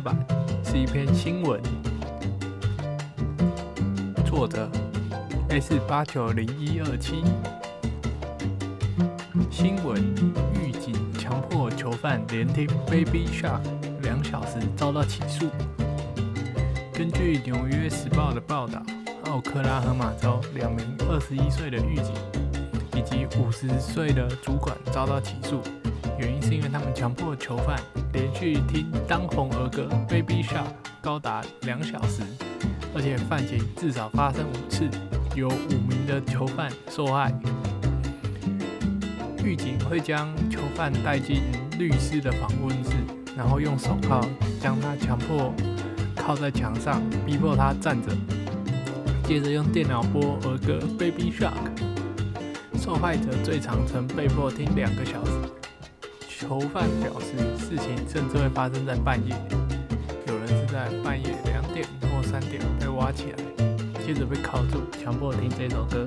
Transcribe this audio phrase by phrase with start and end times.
[0.00, 0.16] 版，
[0.64, 1.60] 是一篇新闻，
[4.24, 4.68] 作者
[5.48, 7.22] S 八九零一二七。
[9.50, 10.02] 新闻
[10.54, 13.60] 狱警强迫囚犯连听 Baby Shark
[14.02, 15.46] 两小时遭到起诉。
[16.92, 18.82] 根据《纽约时报》的报道，
[19.26, 22.14] 奥克拉荷马州两名二十一岁的狱警。
[22.96, 25.62] 以及五十岁的主管遭到起诉，
[26.50, 27.80] 因为他们强迫囚犯
[28.12, 30.64] 连续听当红儿歌《Baby Shark》
[31.00, 32.22] 高达两小时，
[32.92, 34.90] 而且犯行至少发生五次，
[35.36, 37.32] 有五名的囚犯受害。
[39.44, 41.40] 狱警会将囚犯带进
[41.78, 42.90] 律师的访问室，
[43.36, 44.20] 然后用手铐
[44.60, 45.54] 将他强迫
[46.16, 48.08] 靠在墙上，逼迫他站着，
[49.22, 51.52] 接着用电脑播儿歌《Baby Shark》。
[52.78, 55.49] 受害者最长曾被迫听两个小时。
[56.50, 59.36] 囚犯表示，事情甚至会发生在半夜，
[60.26, 66.04] 有人是在半夜两点或三点被挖起来，接着被铐住，强迫听这首歌。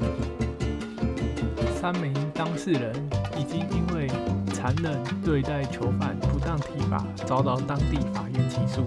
[1.79, 2.93] 三名当事人
[3.39, 4.09] 已经因为
[4.51, 8.85] 残忍对待囚犯、不当体罚遭到当地法院起诉。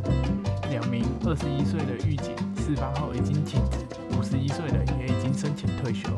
[0.68, 3.78] 两名二十一岁的狱警事发后已经请职，
[4.10, 6.10] 五十一岁的也已经申请退休。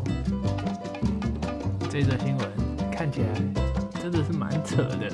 [1.88, 2.50] 这则新闻
[2.90, 3.28] 看起来
[4.10, 5.10] 真的是蛮扯的，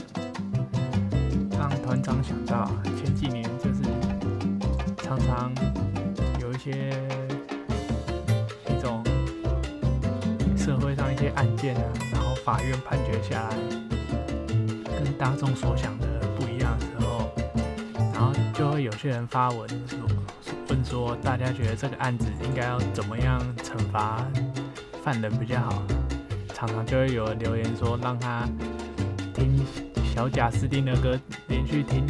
[1.58, 3.82] 让团长想到前几年就是
[4.98, 5.52] 常常
[6.40, 6.92] 有一些
[8.68, 9.02] 一种
[10.56, 11.82] 社会上一些案件啊，
[12.12, 13.56] 然后法院判决下来
[15.02, 16.06] 跟大众所想的
[16.38, 17.32] 不一样的时候，
[18.12, 19.98] 然后就会有些人发文说
[20.68, 24.24] 问说大家觉得这个案子应该要怎么样惩罚
[25.02, 25.82] 犯人比较好。
[26.56, 28.48] 常常就会有人留言说，让他
[30.14, 32.06] 小贾斯汀的歌，连续听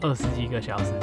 [0.00, 0.94] 二十几个小时。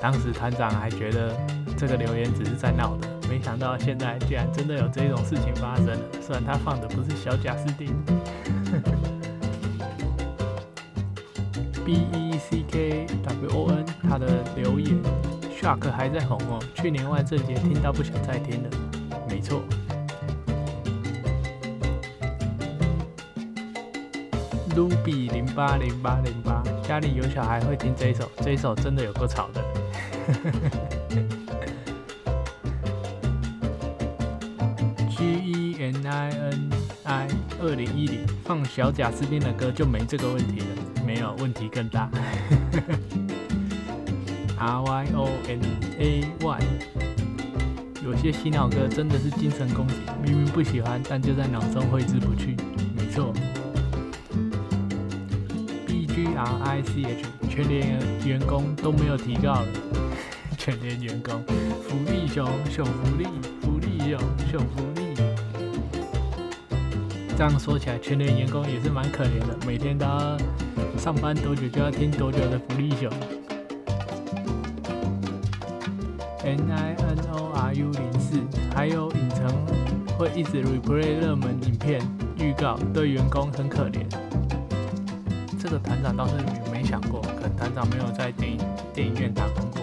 [0.00, 1.36] 当时团长还觉得
[1.76, 5.98] 这个留言只是在闹的，没想到现在居然真的有这种事情发生了。
[6.22, 7.92] 虽然他放的不是小贾斯汀。
[11.84, 14.96] B E C K W O N 他的留言
[15.60, 18.70] ，Shark 还在红哦，去年万圣节听到不想再听了。
[19.28, 19.60] 没错。
[24.80, 29.62] Ruby 零八零八零八，家里有小孩会听这一首，这一首真的有够吵的。
[35.10, 36.70] G E N I N
[37.04, 37.28] I
[37.60, 40.66] 二零一零放小贾斯汀的歌就没这个问题了，
[41.04, 42.08] 没有问题更大。
[44.56, 45.60] R Y O N
[45.98, 46.60] A Y
[48.02, 52.56] 有些洗脑歌真的是精神攻击，明明不喜欢，但就在脑中挥之不去。
[56.40, 59.66] R I C H 全年员工都没有提高了，
[60.56, 61.42] 全年员工
[61.82, 63.26] 福利熊熊福利
[63.60, 64.18] 福利熊
[64.50, 65.14] 熊福利，
[67.36, 70.38] 这样说起来，全年员工也是蛮可怜的，每天都要
[70.96, 73.10] 上班多久就要听多久的福利熊。
[76.42, 78.40] N I N O R U 零四，
[78.74, 79.46] 还有影城
[80.16, 82.00] 会一直 replay 热门影片
[82.38, 84.06] 预告，对员工很可怜。
[85.62, 86.32] 这个团长倒是
[86.72, 88.58] 没想过，可能团长没有在电影
[88.94, 89.82] 电影院打工过。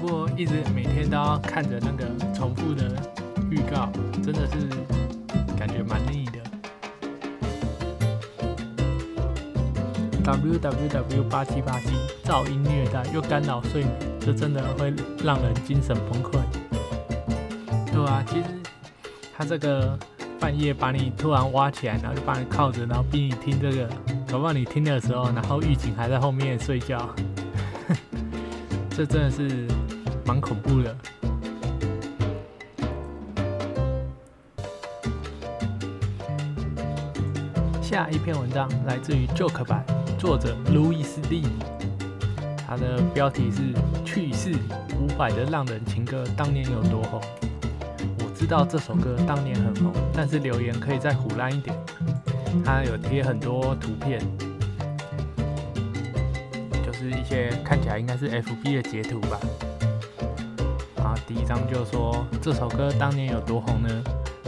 [0.00, 2.84] 不过一直每天都要看着那个重复的
[3.50, 3.90] 预告，
[4.22, 4.68] 真的是
[5.58, 6.38] 感觉蛮腻的。
[10.22, 11.88] W W W 八七八七，
[12.22, 14.94] 噪音虐待又干扰睡眠，这真的会
[15.24, 16.38] 让人精神崩溃。
[17.92, 18.44] 对啊，其实
[19.36, 19.98] 他这个
[20.38, 23.90] 半夜把你突然挖起来，然后就把你靠着，然后逼你听这个。
[24.30, 27.08] 搞不好你听的时候，然后狱警还在后面睡觉，
[28.90, 29.66] 这真的是
[30.26, 30.94] 蛮恐怖的。
[37.80, 39.82] 下一篇文章来自于 Joke 版，
[40.18, 41.44] 作者路易斯利。
[42.66, 43.72] 它的标题是
[44.04, 44.52] “去世
[45.00, 47.18] 伍佰的浪人情歌当年有多红”。
[48.20, 51.74] 我知道这首歌当年很红，但是留言可以再胡乱一点。
[52.64, 54.20] 他有贴很多图片，
[56.84, 59.38] 就是一些看起来应该是 FB 的截图吧。
[61.02, 63.88] 啊，第一张就说这首歌当年有多红呢？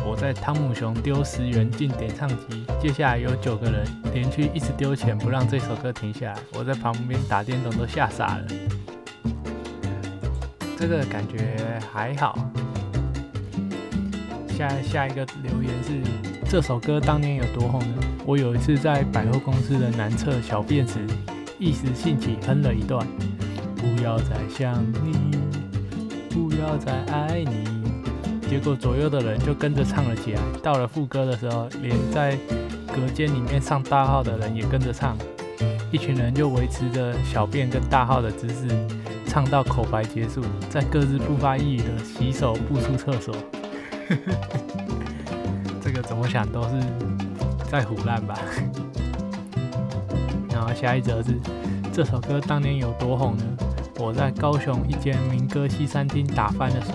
[0.07, 6.39] 我在汤姆熊丢十元进点唱机，接下来有九个人连续一直丢钱，不让这首歌停下来。
[6.55, 8.47] 我在旁边打电动都吓傻了。
[10.79, 12.39] 这个感觉还好。
[14.49, 16.03] 下下一个留言是
[16.51, 18.03] 这首歌当年有多红呢？
[18.27, 20.99] 我有一次在百货公司的南侧小便时，
[21.61, 23.07] 一时兴起哼了一段：
[23.77, 25.31] 不要再想你，
[26.29, 28.49] 不要再爱你。
[28.49, 30.43] 结果左右的人就跟着唱了起来。
[30.61, 32.37] 到了副歌的时候，连在
[32.89, 35.17] 隔间里面上大号的人也跟着唱。
[35.93, 38.67] 一群人就维持着小便跟大号的姿势，
[39.25, 43.37] 唱到口白结束，再各自不发一语的洗手步出厕所。
[46.03, 46.71] 怎么想都是
[47.71, 48.39] 在胡乱吧。
[50.53, 51.39] 然后下一则是
[51.93, 53.45] 这首歌当年有多红呢？
[53.99, 56.95] 我在高雄一间民歌西餐厅打翻了水。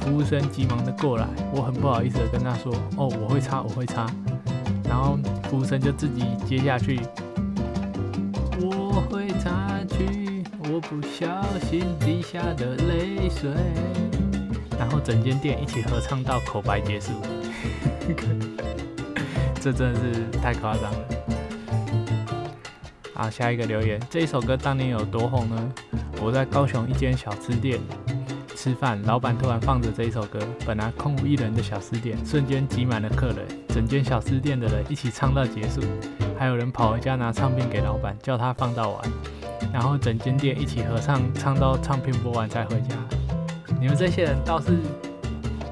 [0.00, 4.06] 服务生急忙的过来，我很不好意思的跟他说：“哦，我会擦，我会擦。”
[4.88, 5.18] 然后
[5.50, 7.00] 服务生就自己接下去
[8.62, 13.50] ：“我会擦去我不小心滴下的泪水。”
[14.78, 17.10] 然后整间店一起合唱到口白结束。
[19.60, 20.98] 这真的是太夸张了。
[23.14, 25.72] 好，下一个留言，这一首歌当年有多红呢？
[26.22, 27.80] 我在高雄一间小吃店。
[28.54, 35.82] 吃饭，老板突然放着这一首歌，本来空无一人的小吃店瞬间挤满了客人，整间小吃店的人一起唱到结束，
[36.36, 39.12] 还有人跑回家拿唱片给老板，叫他放到完，
[39.72, 42.96] 然后整间店一起合唱，唱到唱片播完才回家。
[43.78, 44.76] 你们这些人倒是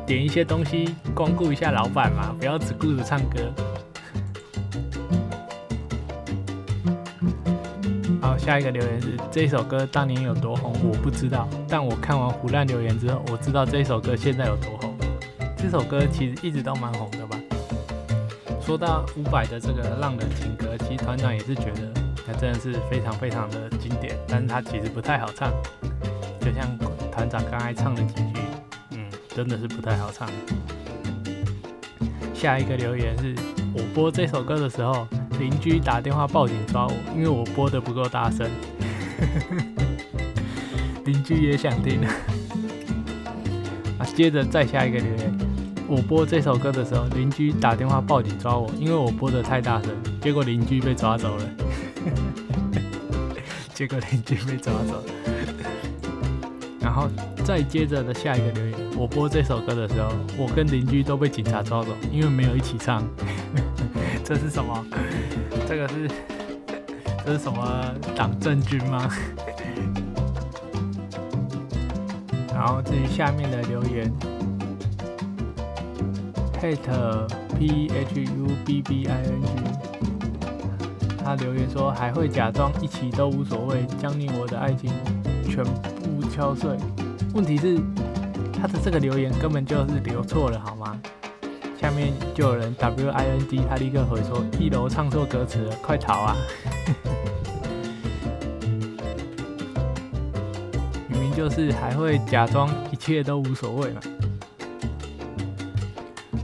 [0.06, 3.52] 点一些东西，光顾一下老板嘛，不要只顾着唱歌。
[8.20, 11.48] 好下一个留言是这首歌当年有多红，我不知道。
[11.68, 14.94] 但我看完胡乱留言之后，我知道这首歌现在有多红。
[15.56, 17.38] 这首歌其实一直都蛮红的吧。
[18.60, 21.92] 说到伍佰的这个浪人情歌，其实团长也是觉得
[22.26, 25.52] 它真的是非常非常的经典，但是它其实不太好唱。
[26.40, 26.78] 就像
[27.10, 28.40] 团长刚才唱的几句，
[29.34, 30.28] 真的是不太好唱。
[32.32, 33.34] 下一个留言是
[33.74, 35.06] 我播这首歌的时候。
[35.40, 38.48] 邻居打电话报警抓我，因为我播的不够大声。
[41.04, 42.00] 邻居也想听。
[43.98, 45.36] 啊，接着再下一个留言，
[45.88, 49.90] 我播这首歌的时候，邻居打电话报警抓我，因为我播的太大声，
[50.22, 51.44] 结果邻居被抓走了。
[53.74, 55.73] 结果邻居被抓走了。
[56.84, 57.08] 然后
[57.42, 63.02] 再接着的下一个留言，我播这首歌的时候，我跟邻居都被警察抓走，因为没有一起唱。
[64.22, 64.84] 这是什么？
[65.66, 66.10] 这个是
[67.24, 67.84] 这是什么
[68.14, 69.08] 党政军吗？
[72.52, 74.12] 然后至于下面的留言
[76.60, 77.26] ，hate
[77.58, 79.48] p h u b b i n g，
[81.24, 84.92] 他留言说还会假装一起都无所谓，将你我的爱情
[85.48, 85.64] 全
[86.34, 86.76] 敲碎。
[87.32, 87.78] 问题是
[88.52, 91.00] 他的这个留言根本就是留错了，好吗？
[91.80, 96.36] 下面就有人 W I N D，他立刻回说：“一楼唱错歌词了，快逃啊！”
[101.08, 104.00] 明明就是还会假装一切都无所谓嘛。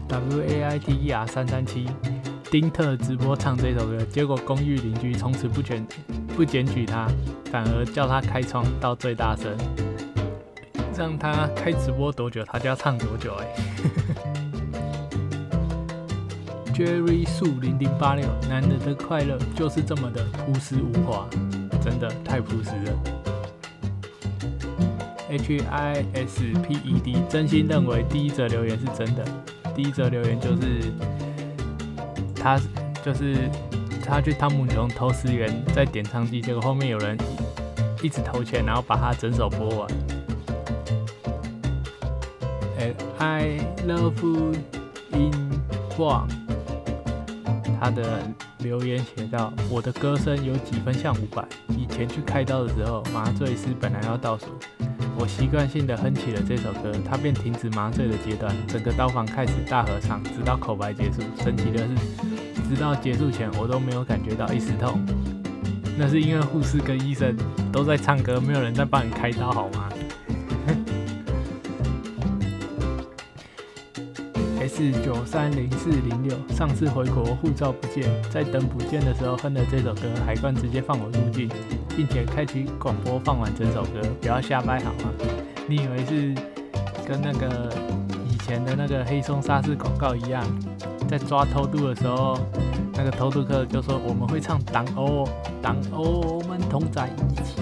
[0.06, 1.88] W A I T E R 三三七，
[2.50, 5.85] 丁特直播唱这首歌，结果公寓邻居从此不检
[6.40, 7.06] 不检举他，
[7.52, 9.54] 反而叫他开窗到最大声，
[10.97, 13.47] 让他开直播多久他就要唱多久哎。
[16.73, 21.28] Jerry 数零零八六，男人的快乐就是这么的朴实无华，
[21.78, 22.92] 真的太朴实了。
[25.28, 29.23] H I S P E D，真心认为第一则留言是真的。
[29.75, 30.90] 第一则留言就是
[32.35, 32.59] 他
[33.04, 33.37] 就是
[34.11, 37.17] 他去汤姆熊投十元在点唱机，结果后面有人
[38.02, 39.88] 一直投钱，然后把他整首播完。
[43.19, 44.57] I love
[45.12, 45.62] in
[45.97, 46.26] one。
[47.79, 48.21] 他的
[48.59, 51.47] 留言写道：“我的歌声有几分像伍佰。
[51.69, 54.47] 以前去开刀的时候，麻醉师本来要倒数，
[55.17, 61.23] 我习惯性的哼起了这首歌，他便停止麻醉的阶段，整个刀房开始大合唱，直到口白结束。
[61.43, 61.95] 神奇的是，
[62.70, 65.04] 直到结束前，我都没有感觉到一丝痛。
[65.98, 67.36] 那是因为护士跟医生
[67.72, 69.88] 都在唱歌，没有人在帮你开刀，好吗？
[74.60, 81.50] S 九三零四零六，上次回国护照不见，在等补件的时候哼了这首歌，海关直接放我入境，
[81.96, 85.10] 并且开启广播放完整首歌，不要瞎掰好吗？
[85.66, 86.32] 你以为是
[87.04, 87.68] 跟那个
[88.30, 90.46] 以前的那个黑松沙士广告一样，
[91.11, 92.38] 在抓偷渡的时候，
[92.95, 95.29] 那个偷渡客就说我们会唱党欧，
[95.61, 97.61] 党欧我们同在一起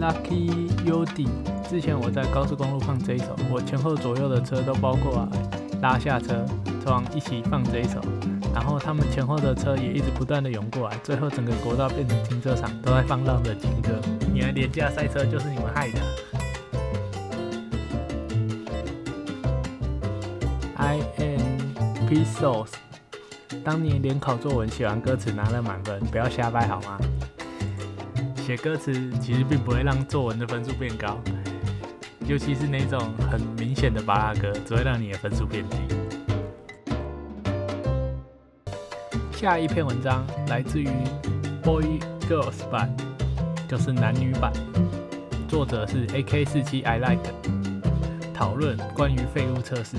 [0.00, 1.26] ，Lucky Yodi。
[1.68, 5.28] 之前我在高速公路放这一首，我前后左右的车都包括
[5.82, 6.46] 拉下车
[6.80, 8.00] 窗一起放这一首，
[8.54, 14.00] 然后他们前后的车也一直不断的涌过来，最后整个国道变成停车场，都在放浪的情歌。
[14.32, 15.98] 你们廉价赛车就是你们害的。
[22.10, 22.72] P Sauce，
[23.62, 26.98] 当年联考作文写完歌词拿了满分，不要瞎掰好吗？
[28.44, 31.20] 写歌词其实并不会让作文的分数变高。
[32.26, 35.76] 尤其是那种很明显的巴拉歌，只会让你的分数变低。
[39.30, 40.88] 下一篇文章来自于
[41.62, 42.92] Boy Girls 版，
[43.68, 44.52] 就是男女版，
[45.46, 47.32] 作者是 AK 四七 I Like，
[48.34, 49.96] 讨论关于废物测试。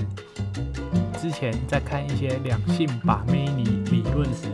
[1.22, 4.48] 之前在看一些两性把妹理论时，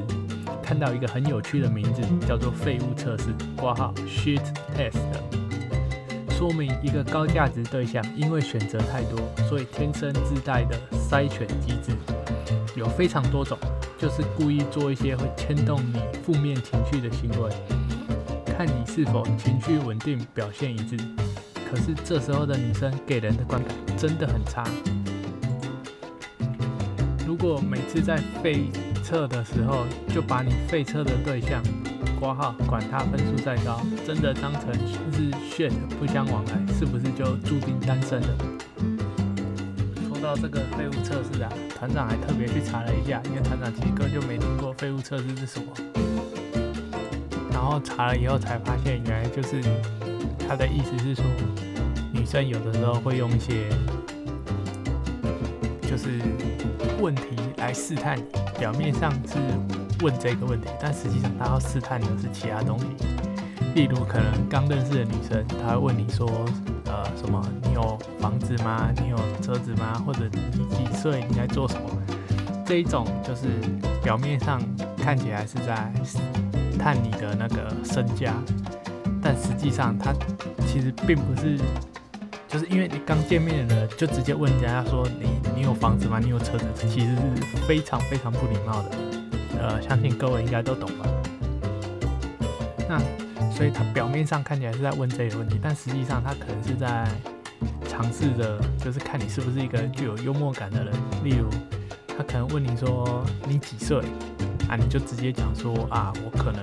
[0.63, 4.43] 看到一个很有趣的名字，叫做废物测试（括号 Shit
[4.77, 4.99] Test）。
[6.29, 11.97] 说明一个高价值对象，因为选择太多，所以天生自带的筛选机制
[12.77, 13.57] 有非常多种，
[13.97, 17.51] 就是故意做一些会牵动你负面情绪的行为，
[18.45, 20.99] 看你是否情绪稳定，表现一致。
[21.71, 24.63] 可是这时候的女生给人的观感真的很差。
[27.41, 28.65] 如果每次在废
[29.05, 31.63] 测的时候就把你废测的对象。
[32.19, 34.75] 挂号，管他分数再高，真的当成
[35.13, 38.29] 是 shit 不相往来，是不是就注定单身了？
[40.09, 45.67] 说到这个废物测试啊，团长还特别去查了一下，因为团长其实根本就没听过废物测试是什么。
[47.53, 49.63] 然后查了以后才发现，原来就是
[50.41, 51.25] 他的意思是说，
[52.13, 53.69] 女生有的时候会用一些
[55.99, 56.21] 是
[57.01, 58.25] 问题来试探你，
[58.59, 59.39] 表面上是。
[60.01, 62.87] 问这个问题，但实际上他要试探的是其他东西，
[63.75, 66.25] 例如可能刚认识的女生，她会问你说，
[66.85, 67.45] 呃，什么？
[67.65, 68.93] 你有房子吗？
[69.03, 70.01] 你有车子吗？
[70.07, 71.25] 或者你几岁？
[71.29, 71.91] 你在做什么？
[72.65, 73.49] 这一种就是
[74.01, 74.63] 表面上
[74.97, 75.93] 看起来是在
[76.79, 78.33] 探你的那个身家，
[79.21, 80.15] 但实际上他
[80.65, 81.59] 其实并不是，
[82.49, 86.19] 就是因为你刚见面的就直接问人家说你你有房子吗？
[86.19, 86.65] 你有车子？
[86.75, 87.23] 其实是
[87.67, 88.91] 非常非常不礼貌的。
[89.61, 91.07] 呃，相信各位应该都懂吧？
[92.89, 92.99] 那
[93.53, 97.07] 所以他表面上看起来是在问这个问题，但实际上他可能是在
[97.87, 100.95] 尝试着，就是看你是不是一个具有幽默感的人。
[101.23, 101.51] 例如，
[102.17, 103.99] 他可能问你说你几岁
[104.69, 104.77] 啊？
[104.77, 106.63] 你就直接讲说啊，我可能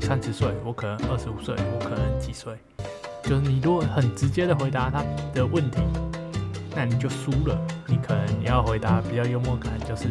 [0.00, 2.52] 三十岁，我可能二十五岁，我可能几岁。
[3.22, 5.80] 就是你如果很直接的回答他的问题，
[6.74, 7.58] 那你就输了。
[7.86, 10.08] 你可能你要回答比较幽默感，就是。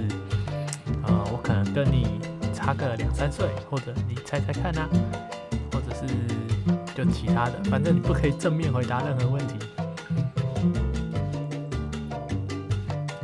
[1.03, 2.19] 呃，我可能跟你
[2.53, 4.89] 差个两三岁，或者你猜猜看啊，
[5.71, 6.03] 或者是
[6.93, 9.53] 就其他的，反正你不可以正面回答任何问题。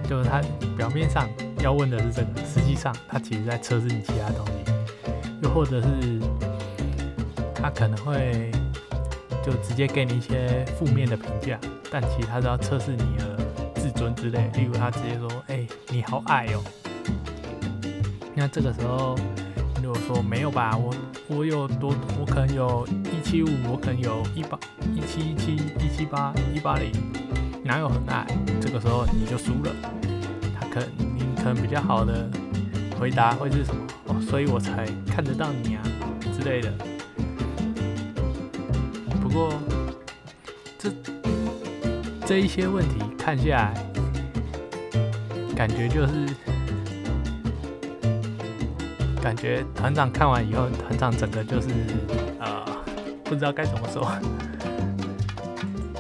[0.08, 0.42] 就是他
[0.78, 1.28] 表面上
[1.60, 4.72] 要问的是这个，实际上他其实在测试你其他东西，
[5.42, 5.88] 又或者是
[7.56, 8.52] 他可能会
[9.46, 11.60] 就直接给你一些负面的评价，
[11.92, 13.38] 但其实他是要测试你的
[13.76, 16.64] 自尊之类，例如他直接说：“哎，你好矮哦。”
[18.34, 19.16] 那这个时候，
[19.84, 20.92] 如果说没有吧，我
[21.28, 24.60] 我有多，我可能有一七五，我可能有一八
[24.96, 26.92] 一七一七一七八一八零，
[27.64, 28.26] 哪有很矮？
[28.60, 29.72] 这个时候你就输了。
[30.60, 32.28] 他可你可能比较好的
[33.00, 33.86] 回答会是什么？
[34.08, 35.84] 哦，所以我才看得到你啊
[36.34, 36.74] 之类的。
[39.36, 39.54] 不过
[40.80, 40.90] 这
[42.26, 43.74] 这一些问题看下来，
[45.54, 46.14] 感觉就是。
[49.22, 51.68] 感觉团长看完以后，团长整个就是
[52.40, 52.64] 呃，
[53.26, 54.08] 不知道该怎么说，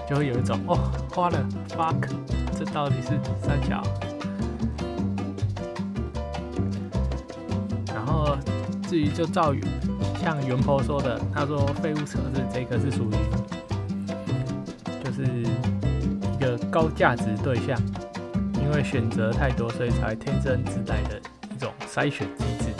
[0.07, 0.77] 就会有一种哦，
[1.09, 2.07] 花了 fuck，
[2.57, 3.83] 这到底是三角？
[7.87, 8.37] 然后
[8.87, 9.61] 至于就赵宇，
[10.25, 13.15] 像袁坡说的，他说废物车子这个是属于，
[15.03, 17.79] 就是一个高价值对象，
[18.55, 21.21] 因为选择太多，所以才天生自带的
[21.53, 22.73] 一种筛选机制。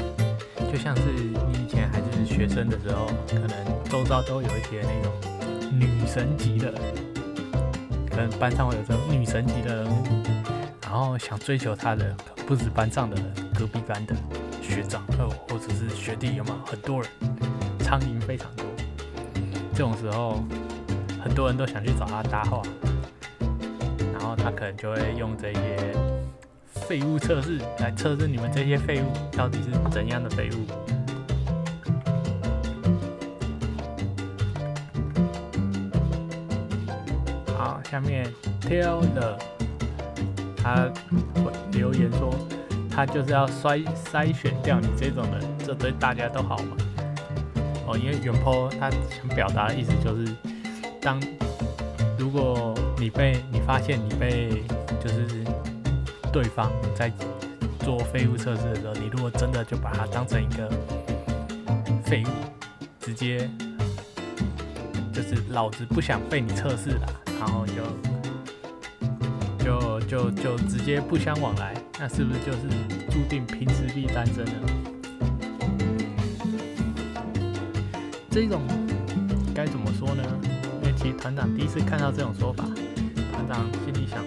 [0.74, 3.50] 就像是你以前还是学生的时候，可能
[3.92, 5.14] 周遭都有一些那种
[5.72, 6.74] 女神级的，
[8.10, 10.04] 可能班上会有这种女神级的人物，
[10.82, 12.12] 然后想追求她的
[12.48, 13.16] 不止班上的
[13.54, 14.16] 隔壁班的
[14.64, 17.10] 学长哦，或者是学弟，有没有很多人，
[17.86, 18.66] 苍蝇非常多。
[19.72, 20.44] 这种时候，
[21.24, 22.64] 很多人都想去找他搭话，
[24.12, 25.94] 然后他可能就会用这些
[26.66, 30.66] 废物测试来测试你们这些废物到底是怎样的废物。
[37.56, 38.26] 好，下面
[38.62, 39.38] tell 的
[40.58, 40.92] 他
[41.72, 42.34] 留言说，
[42.90, 46.78] 他就是要筛筛选掉你这种人，这对大家都好嘛？
[47.88, 50.36] 哦，因为原 po 他想表达的意思就是，
[51.00, 51.22] 当
[52.18, 54.64] 如果你被你发现你被
[55.00, 55.28] 就是
[56.34, 57.12] 对方在
[57.80, 60.68] 做废物测试的时候，你如果真的就把它当成一个
[62.04, 62.30] 废物，
[63.00, 63.48] 直接
[65.14, 67.08] 就是老子不想被你测试了，
[67.40, 67.74] 然后就
[69.64, 72.68] 就就就直接不相往来，那是不是就是
[73.12, 74.52] 注定凭实力单身呢？
[78.36, 78.62] 这种
[79.56, 80.22] 该怎么说呢？
[80.82, 82.66] 因为其实团长第一次看到这种说法，
[83.32, 84.22] 团长心里想：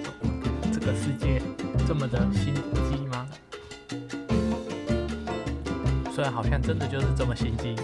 [0.73, 1.43] 这个世界
[1.87, 3.27] 这么的心机吗？
[6.11, 7.77] 虽然好像真的就是这么心机，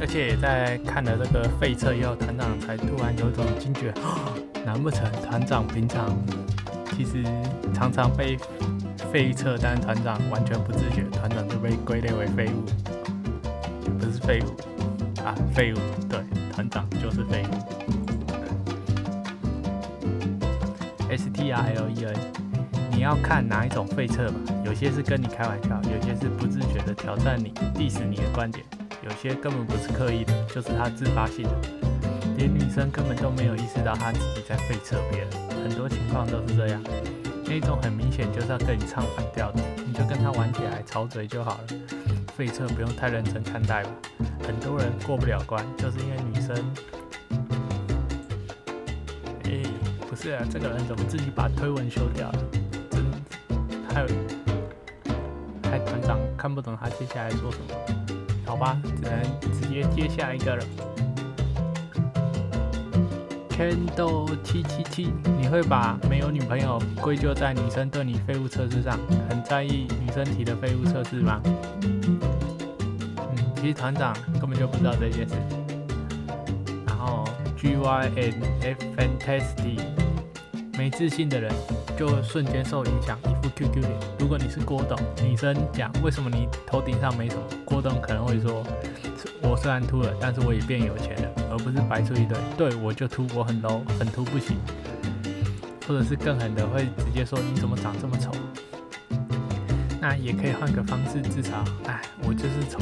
[0.00, 3.92] 而且在看了这个废测以后，团长才突然有种惊觉：
[4.64, 6.16] 难不成团长平常
[6.96, 7.22] 其实
[7.74, 8.38] 常常被？
[9.12, 12.64] 废测，但团长完全不自觉，团长被归类为废物，
[13.98, 14.48] 不是废物
[15.22, 15.76] 啊，废物，
[16.08, 16.18] 对，
[16.52, 17.54] 团长就是废物。
[21.08, 22.16] S T R L E N，
[22.90, 24.34] 你要看哪一种废测吧？
[24.64, 28.64] 有些是跟你开玩笑，有些是不自觉的挑战你、diss 你的观点，
[29.04, 31.54] 有些根本不是刻意的，就是他自发性的，
[32.36, 35.30] 连女生根本都没有意识到他自己在废测别人，
[35.62, 36.82] 很多情况都是这样。
[37.44, 39.61] 那种很明显就是要跟你唱反调的，
[39.92, 41.64] 你就跟他玩起来，吵嘴就好了。
[42.34, 43.90] 废车不用太认真看待吧。
[44.42, 46.56] 很多人过不了关，就是因为女生。
[49.44, 49.62] 哎，
[50.08, 52.38] 不是啊，这个人怎么自己把推文修掉了？
[52.90, 53.04] 真
[53.86, 54.06] 太
[55.62, 57.74] 太团长看不懂他接下来说什么。
[58.46, 60.64] 好吧，只能直接接下一个了。
[63.52, 68.98] Candle 七七七，你会把没有女朋友归咎在女生对你废物测试上？
[69.28, 71.40] 很在意女生提的废物测试吗？
[71.82, 72.18] 嗯，
[73.56, 75.34] 其实团长根本就不知道这件事。
[76.86, 77.24] 然后
[77.56, 79.80] G Y N F Fantastic，
[80.78, 81.52] 没自信的人
[81.96, 83.92] 就瞬间受影响，一副 QQ 脸。
[84.18, 88.64] 如果你是郭董，女生讲为什么你头顶上没什么，郭董可能会说。
[89.42, 92.36] 我虽然秃了，但是我也变有钱了，而不是白出一堆。
[92.56, 94.56] 对我就秃，我很 low，很秃不行。
[95.86, 98.30] 或者是更狠的，会直接说你怎么长这么丑？
[100.00, 102.78] 那也可以换个方式自嘲，哎，我就是丑，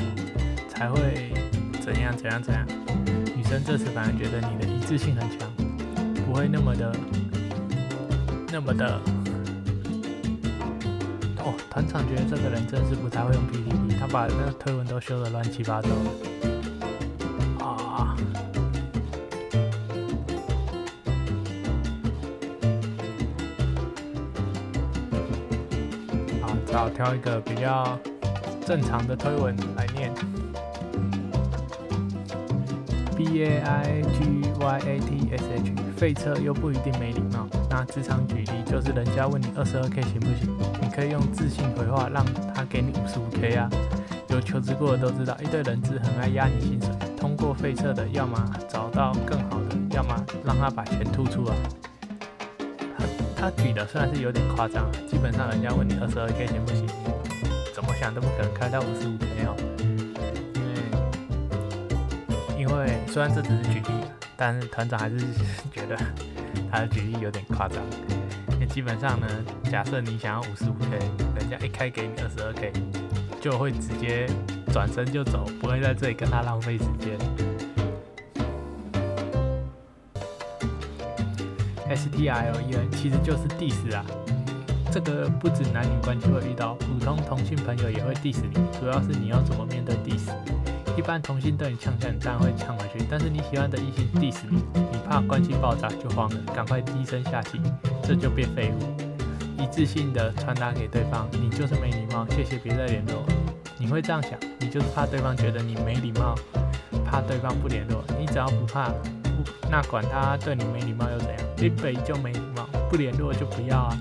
[0.68, 1.32] 才会
[1.80, 2.66] 怎样怎样怎样。
[3.34, 5.50] 女生这次反而觉得你的一致性很强，
[6.26, 6.94] 不会那么的
[8.52, 9.00] 那么的。
[11.38, 15.88] 哦，团长觉得这个人真是不太会用 PPT，他把那个推文都修的乱七八糟。
[26.72, 27.98] 好，挑一个比较
[28.64, 30.12] 正常的推文来念。
[33.16, 37.46] B A I G Y A T S H，废车又不一定没礼貌。
[37.68, 43.68] 那职场举例就是，人家问你二十二 K 行不行，你可以用自信回话，让他给你五十五 K 啊。
[44.28, 46.88] 有求职过的都知道，一堆人资很爱压你薪水。
[47.18, 51.54] 通过废车的，要么找到更好的，要么让他把钱吐出来。
[53.40, 56.86] 他举的虽然是有点夸张，基本上人家问你二十二 K 行不行，
[57.74, 59.56] 怎么想都不可能开到五十五 K 哦。
[62.54, 64.04] 因为因为虽然这只是举例，
[64.36, 65.16] 但是团长还是
[65.72, 65.96] 觉得
[66.70, 67.78] 他的举例有点夸张。
[68.52, 69.26] 因为基本上呢，
[69.70, 70.98] 假设你想要五十五 K，
[71.40, 72.70] 人家一开给你二十二 K，
[73.40, 74.28] 就会直接
[74.70, 77.18] 转身就走，不会在这里跟他浪费时间。
[81.90, 84.04] S T I L E N 其实就是 diss 啊，
[84.92, 90.30] 这个不止男女关系会遇到，普通同性朋友也会 diss 你，主要是你要怎么面对 diss。
[90.96, 97.60] 一般同性对你呛呛，你当然会呛回去，但是你喜欢的异性 diss 你，你怕关系爆炸就慌了，赶快低声下气，
[98.04, 99.60] 这就变废物。
[99.60, 103.24] 一致性的传达给对方，你就是没礼貌，谢谢，别再联络。
[103.78, 106.34] 你会这样想，你就是怕对方觉得你没礼貌，
[107.04, 108.04] 怕对方不联络。
[108.18, 108.92] 你只要不怕，
[109.70, 111.38] 那管他对你没礼貌又怎样？
[111.58, 113.96] 一本就没礼貌，不联络就不要啊，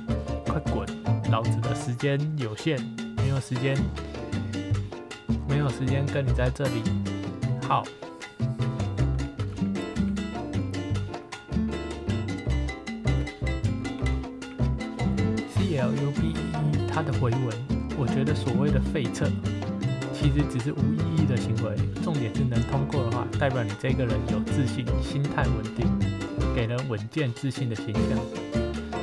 [0.47, 0.83] 快滚！
[1.29, 2.79] 老子的时间有限，
[3.17, 3.77] 没有时间，
[5.47, 6.81] 没有时间跟你在这里
[7.67, 7.83] 好。
[15.53, 17.47] C L U B E 他的回文，
[17.95, 19.29] 我觉得所谓的废册。
[20.13, 25.87] 其实只是无意义的行为，重点是能通过的话，代表你这个人有自信，心态稳定，
[26.55, 28.19] 给人稳健自信的形象。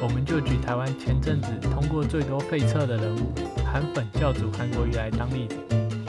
[0.03, 3.33] 我们就举台湾前阵子通过最多废测的人物
[3.65, 5.57] 韩粉教主韩国瑜来当例子。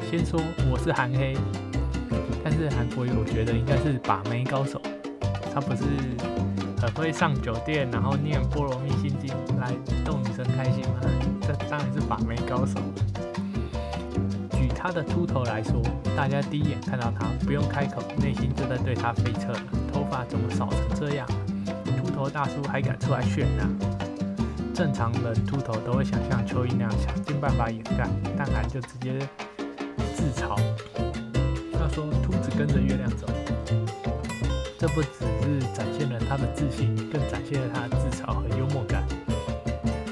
[0.09, 1.37] 先说我是韩黑，
[2.43, 4.81] 但是韩国瑜我觉得应该是把妹高手，
[5.53, 5.83] 他不是
[6.81, 9.71] 很会上酒店，然后念《波罗蜜心经》来
[10.03, 10.99] 逗女生开心吗？
[11.41, 12.79] 这当然是把妹高手。
[14.87, 15.81] 他的秃头来说，
[16.15, 19.51] 大家第一眼看到他，不用开口，内心就在对他飞车。
[19.91, 21.27] 头发怎么少成这样？
[21.97, 23.69] 秃头大叔还敢出来炫呢？
[24.73, 29.19] 正常人秃头都会想像蚯蚓那样想尽办法掩盖，但韩就直接
[30.15, 30.55] 自嘲。
[31.73, 33.27] 他说：“秃子跟着月亮走。”
[34.79, 35.09] 这不只
[35.41, 39.03] 是展现了他的自信，更展现了他的自嘲和幽默感。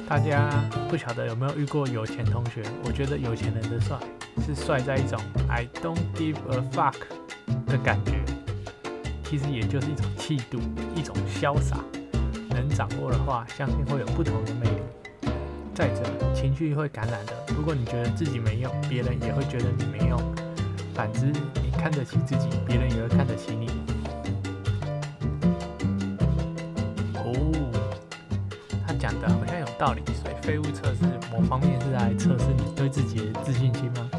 [0.10, 0.50] 大家
[0.90, 2.62] 不晓得有没有遇过有钱同学？
[2.84, 3.98] 我觉得有钱人的帅
[4.46, 6.94] 是帅在一种 I don't give a fuck
[7.66, 8.24] 的感觉，
[9.24, 10.60] 其实也就是一种气度，
[10.96, 11.80] 一种潇洒。
[12.50, 14.78] 能掌握的话，相信会有不同的魅力。
[15.74, 16.04] 再者，
[16.36, 17.34] 情绪会感染的。
[17.58, 20.22] 如果你觉得自己没用，别人也会觉得你没用。
[20.94, 21.26] 反之，
[21.64, 23.68] 你看得起自己，别人也会看得起你。
[27.16, 27.34] 哦，
[28.86, 34.10] 他讲的好像有道理，所以废物测试某方面是来测试你对自己的自信心吗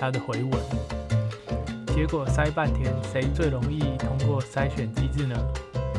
[0.00, 0.52] 他的回文，
[1.94, 5.36] 结果筛半天，谁最容易通过筛选机制呢？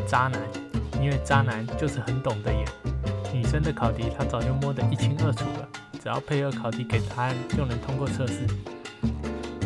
[0.07, 0.41] 渣男，
[0.99, 2.65] 因为渣男就是很懂得演，
[3.31, 5.67] 女生的考题他早就摸得一清二楚了，
[6.01, 8.39] 只要配合考题给答案就能通过测试。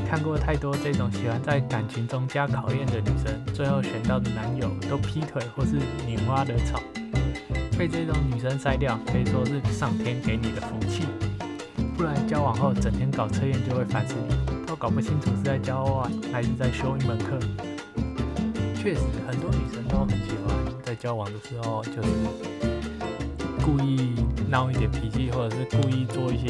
[0.06, 6.82] 看过太多这种喜欢在感情中加考验的女生，最后选到的男友都劈腿或是拈花惹草，
[7.80, 11.04] 被这种女生筛掉，可以说是上天给你的福气。
[11.98, 17.40] 不然交往后整天搞测验就会烦死你，都搞不清楚是在交往还是在修一门课。
[18.76, 22.10] 确实，很多女生都很喜欢在交往的时候就是
[23.64, 24.14] 故意
[24.50, 26.50] 闹一点脾气，或者是故意做一些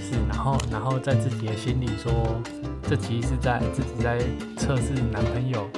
[0.00, 0.16] 事。
[0.28, 2.10] 然后，然后在自己的心里说，
[2.88, 4.18] 这其实是在自己在
[4.56, 5.68] 测试男朋友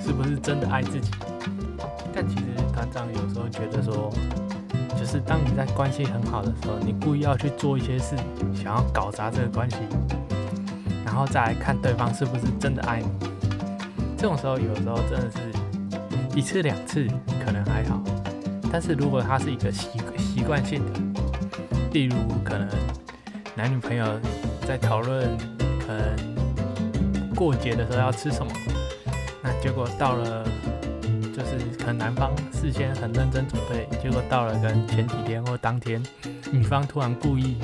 [0.00, 1.10] 是不是真的爱自己。
[2.12, 4.12] 但其实团长有时候觉得说，
[5.00, 8.14] 就是当你在关系很好的时候，你故意要去做一些事，
[8.54, 9.78] 想要搞砸这个关系，
[11.06, 13.08] 然后再来看对方是不是真的爱你。
[14.18, 17.08] 这种时候，有时候真的是一次两次
[17.42, 17.98] 可能还好，
[18.70, 21.00] 但是如果他是一个习习惯性的。
[21.92, 22.68] 例如，可能
[23.56, 24.06] 男女朋友
[24.64, 25.26] 在讨论，
[25.80, 28.52] 可能过节的时候要吃什么，
[29.42, 30.44] 那结果到了，
[31.34, 32.30] 就是可能男方
[32.60, 36.02] 事先很认真准备，结果到了跟前几天或当天，
[36.52, 37.56] 女方突然故意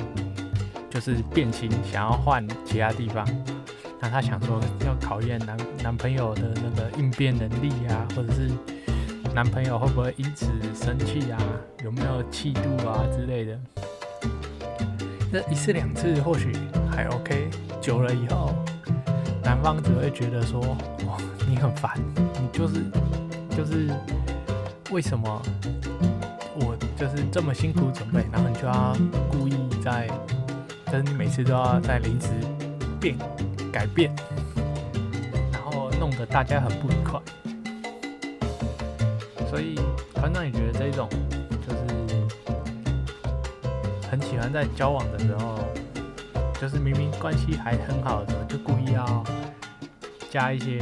[0.89, 3.23] 就是变心，想要换其他地方，
[4.01, 8.49] 那她想说要考验男男朋友的那个应变能力啊，或者是
[9.35, 11.37] 男朋友会不会因此生气啊，
[11.83, 13.59] 有没有气度啊之类的。
[15.31, 16.51] 那一次两次或许
[16.89, 18.51] 还 OK，久了以后，
[19.43, 20.59] 男方只会觉得说
[21.05, 22.83] ：“哇，你很烦，你就是
[23.51, 23.89] 就是
[24.91, 25.41] 为什么
[26.59, 28.95] 我就是这么辛苦准备，然后你就要
[29.29, 30.07] 故意在，
[30.87, 32.29] 就是你每次都要在临时
[32.99, 33.17] 变
[33.71, 34.15] 改变，
[35.51, 37.19] 然后弄得大家很不愉快。
[39.49, 39.75] 所以
[40.13, 41.07] 团长也觉得这种
[41.67, 41.77] 就是。”
[44.09, 45.59] 很喜欢在交往的时候，
[46.61, 49.21] 就是明明关系还很好的时候，就故意要
[50.31, 50.79] 加一些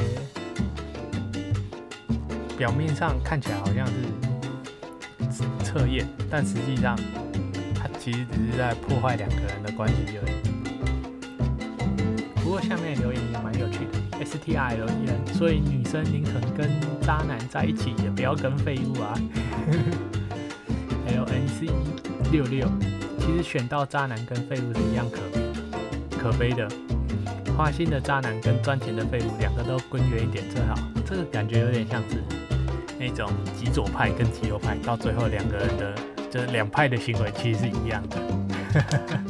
[2.58, 6.98] 表面上看起来好像是测验，但实际上
[7.76, 10.34] 他其实只是在破坏两个人的关系而已。
[12.42, 13.92] 不过下面留言也蛮有趣的
[14.24, 16.70] ，S T I 留言，所以女生宁肯跟
[17.02, 19.14] 渣男在一起，也不要跟废物啊。
[21.08, 21.68] L N C
[22.32, 22.72] 六六。
[23.20, 25.20] 其实选到渣男跟废物是一样可
[26.18, 26.70] 可悲的。
[27.58, 30.76] 花心的渣男跟赚钱的废物，两个都滚远一点最好。
[31.06, 32.22] 这个感觉有点像是
[33.08, 35.94] 那种极左派跟极右派，到最后两个人的
[36.32, 38.18] 就是两派的行为其实是一样的。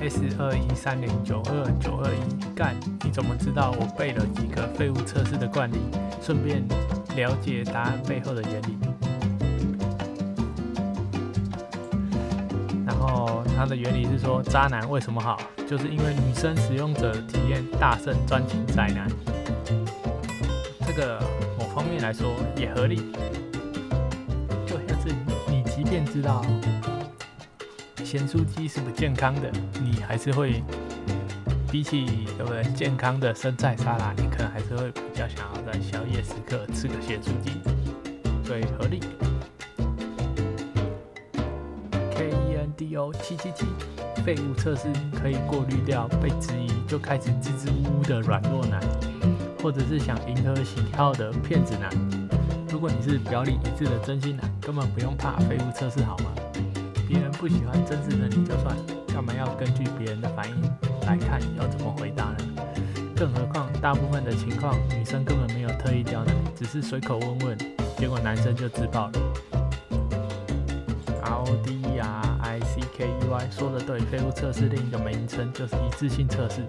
[0.00, 2.18] S 二一三零九二九二一
[2.56, 5.76] 干，你怎么知道我背了几个废物测试的惯例？
[6.22, 6.66] 顺便
[7.14, 8.81] 了解答案背后的原理。
[13.62, 15.40] 它的原理是说，渣男为什么好？
[15.68, 19.08] 就是因为女生使用者体验大胜专情宅男。
[20.84, 21.22] 这个
[21.56, 22.96] 某方面来说也合理，
[24.66, 25.14] 就像是
[25.48, 26.44] 你即便知道。
[28.02, 29.48] 咸酥鸡是不健康的，
[29.80, 30.60] 你还是会
[31.70, 37.52] 比起对不对健康的生菜沙拉，你可能还是会比较想要在宵夜时刻吃个咸酥鸡，
[38.44, 38.98] 所以合理。
[42.92, 43.64] 有七七七
[44.22, 44.86] 废物测试
[45.18, 48.78] 可以过滤掉被质疑就开始支支吾吾的软弱男，
[49.62, 51.88] 或者是想迎合喜好的骗子男。
[52.68, 56.32] 如果你是表里一致的真心男，根本不用怕废物测试，好吗？
[57.08, 58.76] 别人不喜欢真实的你就算，
[59.08, 60.62] 干嘛要根据别人的反应
[61.06, 62.36] 来看要怎么回答呢？
[63.16, 67.58] 更何况大部分的情况，女生根本没有特意刁难，只是随口问问，
[67.96, 69.12] 结果男生就自爆了。
[73.50, 76.64] 说的对，废物测试另一个名称就是一致性测试，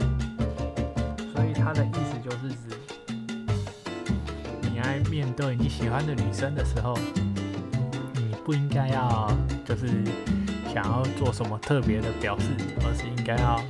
[1.34, 2.58] 所以它的意思就是指，
[4.62, 6.98] 你在面对你喜欢的女生的时候。
[8.16, 9.32] 你不应该要
[9.64, 9.88] 就是
[10.74, 12.50] 想要做什么特别的表示，
[12.84, 13.64] 而是应该要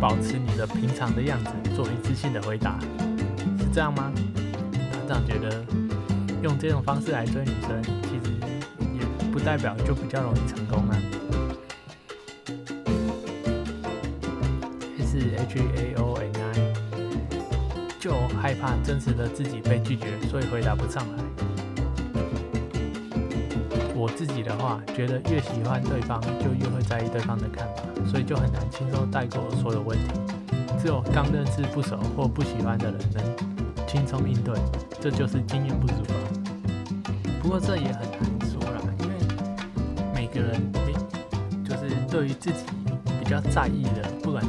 [0.00, 2.78] 保持你的平常的样子，做一致性的回答，
[3.58, 4.10] 是这样吗？
[4.90, 5.62] 团长觉得
[6.42, 8.32] 用这种方式来追女生，其实
[8.80, 10.96] 也不代表就比较容易成功啊。
[15.54, 16.52] 是 H A O N I，
[18.00, 18.12] 就
[18.42, 21.22] 害怕真实的自己被拒绝，所以回答不上来。
[23.94, 30.08] 我自己的话，觉得越喜欢对方，就越会在意对方的看法，所以就很难轻松带过所有问题。
[30.80, 34.58] 只有刚认识不熟或不喜欢的人能轻松应对，
[35.00, 36.14] 这就是经验不足吧。
[37.40, 39.14] 不过这也很难说啦，因为
[40.12, 40.60] 每个人
[41.64, 42.64] 就是对于自己
[43.20, 44.03] 比较在意的，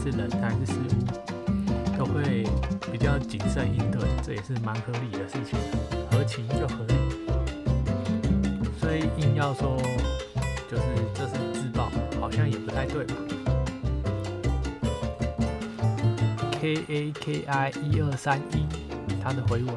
[0.06, 2.44] 是人还是事物，都会
[2.92, 5.58] 比较谨慎应对，这也是蛮合理的事情，
[6.12, 6.94] 合情就合理。
[8.80, 9.76] 所以硬要说
[10.70, 10.84] 就是
[11.16, 11.90] 这是自爆，
[12.22, 13.16] 好像也不太对吧
[16.62, 18.68] ？K A K I 一二三一，
[19.24, 19.76] 他的回文，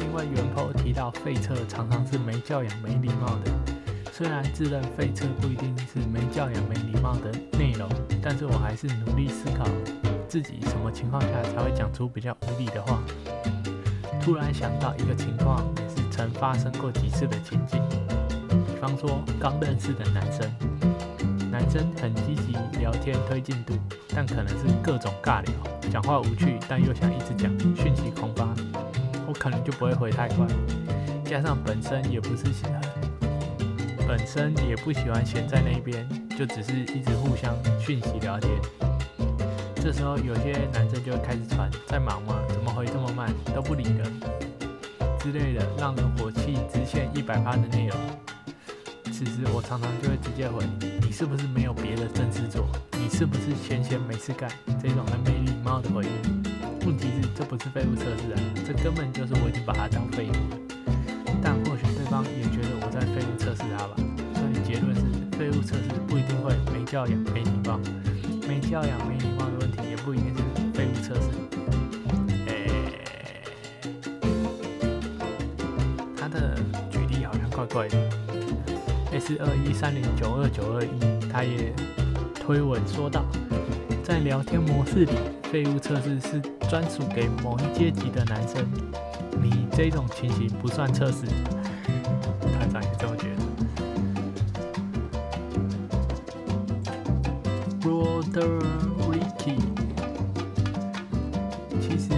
[0.00, 3.77] 因为元坡提到废车常常是没教养、没礼貌的。
[4.18, 7.88] 虽然自认废车不一定是没教养、没礼貌的内容，
[8.20, 9.64] 但是我还是努力思考
[10.28, 13.00] 自己什么情况下才会讲出比较无理的话。
[14.20, 17.80] 突然想到一个情况，也是曾发生过几次的情景。
[18.66, 20.52] 比方说，刚认识的男生，
[21.48, 23.74] 男生很积极聊天推进度，
[24.16, 25.52] 但可能是各种尬聊，
[25.92, 28.48] 讲话无趣，但又想一直讲，讯息狂发，
[29.28, 30.44] 我可能就不会回太快。
[31.24, 32.80] 加上本身也不是喜欢，
[34.08, 38.50] 本身也不喜欢闲在那边，就只是一直互相讯息聊天。
[39.76, 42.40] 这时候有些男生就会开始传，在忙吗？
[42.48, 43.30] 怎么回这么慢？
[43.54, 44.10] 都不理人
[45.20, 47.98] 之类的，让人火气直线一百趴的内容。
[49.12, 50.64] 此时我常常就会直接回
[51.02, 52.66] 你，是不是没有别的正事做？
[52.92, 54.50] 你是不是闲闲没事干？
[54.82, 56.10] 这种很没礼貌的回应。
[56.86, 60.58] 问题是这不是废物测试啊，这根本就是我已经把它当废物了。
[61.42, 62.77] 但或许对方也觉得
[66.90, 67.78] 教养、没礼貌。
[68.48, 71.28] 没教养、没礼貌的问题也不一定是废物测试。
[72.46, 72.66] 诶，
[76.16, 76.58] 他的
[76.90, 77.98] 举例好像怪怪的。
[79.12, 81.74] S 二一三零九二九二一，他也
[82.34, 83.22] 推文说道，
[84.02, 85.12] 在聊天模式里，
[85.52, 88.66] 废物测试是专属给某一阶级的男生，
[89.38, 91.26] 你这种情形不算测试。
[98.38, 98.60] Mr.
[99.10, 99.58] Ricky
[101.80, 102.08] 其实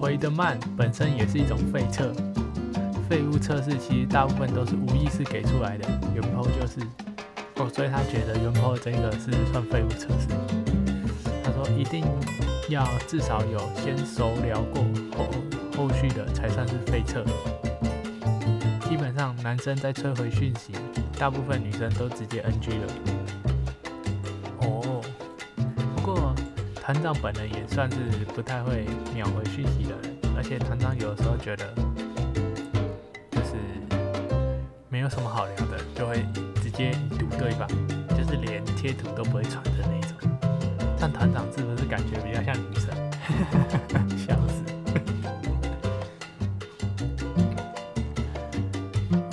[0.00, 2.14] 回得慢本身也是一种废测。
[3.06, 6.80] 废物测试其实大部分都是无意识给出来的，原 po 就是
[7.56, 10.28] 哦，所以他觉得原 po 这个是算废物测试。
[11.44, 12.02] 他说一定
[12.70, 14.82] 要至少有先熟聊过
[15.14, 15.28] 后
[15.76, 17.22] 后续的才算是废测。
[18.88, 20.72] 基本上男生在催回讯息，
[21.18, 23.25] 大部分女生都直接 NG 了。
[26.86, 27.96] 团长本人也算是
[28.32, 31.66] 不太会秒回讯息的人，而且团长有的时候觉得
[33.32, 33.56] 就是
[34.88, 36.24] 没有什么好聊的，就会
[36.62, 37.68] 直接读对方，
[38.16, 40.16] 就是连贴图都不会传的那种。
[40.96, 42.94] 但团长是不是感觉比较像女生？
[44.16, 44.62] 笑死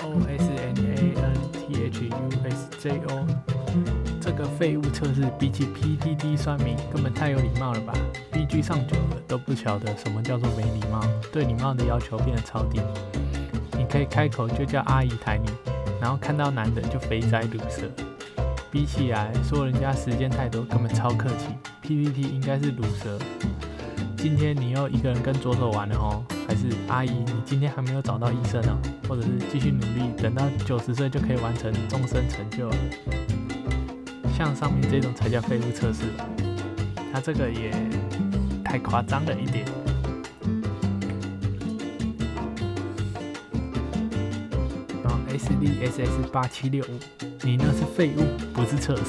[0.01, 3.27] ！O S N A N T H U S J O，
[4.33, 7.93] 个废物测试比起 P D D 算命根本太有礼貌了吧
[8.31, 12.81] ？B G 上久了都不晓得什么叫做没礼貌，对礼貌的要求变得超低。
[13.77, 15.49] 你可以开口就叫阿姨抬你，
[16.01, 17.83] 然后看到男的就肥宅卤色。
[18.71, 21.49] 比起来说人家时间太多，根本超客气。
[21.81, 23.19] P P T 应该是卤蛇。
[24.17, 26.23] 今天你又一个人跟左手玩了哦？
[26.47, 28.77] 还是阿姨，你今天还没有找到医生哦？
[29.07, 32.75] 或者是继续努力，等到九十岁就可以完成终身成就了？
[34.35, 36.25] 像上面这种才叫废物测试吧？
[37.13, 37.71] 他这个也
[38.63, 39.65] 太夸张了一点。
[45.03, 46.99] 然后 S D S S 八七六五，
[47.43, 49.03] 你那是废物，不是测试。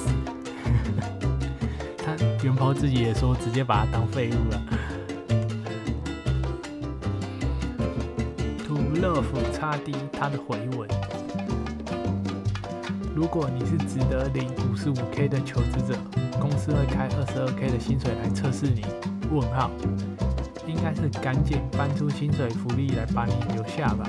[1.98, 4.60] 他元抛自己也说，直接把它当废物了。
[9.00, 10.88] 乐福差 D 他的回文：
[13.14, 15.96] 如果你是值得领五十五 K 的求职者，
[16.40, 18.84] 公司会开二十二 K 的薪水来测试你？
[19.30, 19.70] 问号，
[20.66, 24.04] 应该是赶紧搬出薪水福利来把你留下吧，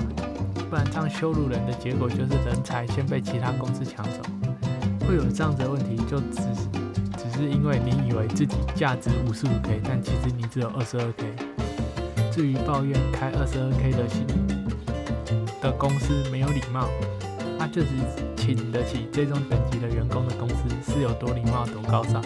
[0.68, 4.20] 不然这样羞辱人的结果就是人才先被其他公司抢走。
[5.06, 6.66] 会有这样子的问题，就只是
[7.16, 11.32] 只是因为你以为自己价值五十五 K，但其实你只有二十二 K。
[12.32, 14.26] 至于抱怨开二十二 K 的薪，
[15.62, 16.88] 的公司没有礼貌，
[17.66, 17.88] 就是
[18.36, 22.22] 请得起这种等级的员工的公司是有多礼貌、多高尚。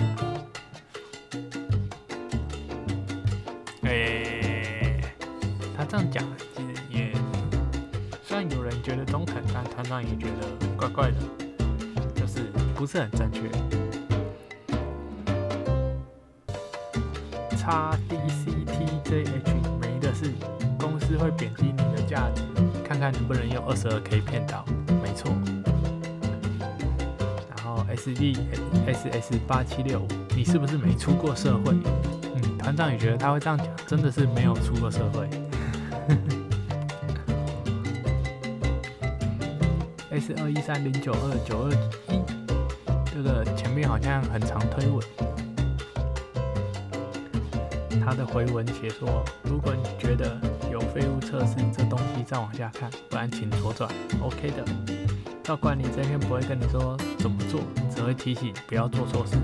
[28.21, 28.27] 后
[28.87, 30.07] S D S S 八七六，
[30.37, 31.73] 你是不是没出过社会？
[32.35, 35.29] 嗯，团长也觉得他会这样讲，真的是没有出过社会。
[40.11, 41.77] S 二一三零九二九二一，
[43.15, 45.01] 这个前面好像很常推文，
[48.05, 50.39] 他的回文写说，如果你觉得
[50.71, 50.79] 有。
[50.93, 53.89] 废物测试这东西再往下看，不然请左转。
[54.21, 54.65] OK 的，
[55.45, 57.61] 照管理这边不会跟你说怎么做，
[58.01, 59.37] 只会提醒不要做错事。